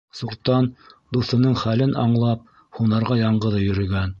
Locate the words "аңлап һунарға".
2.05-3.21